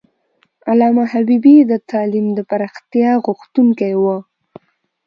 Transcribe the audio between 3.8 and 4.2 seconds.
و.